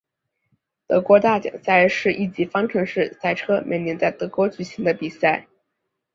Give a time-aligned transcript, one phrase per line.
[0.87, 5.47] 德国大奖赛是一级方程式赛车每年在德国举行的比赛。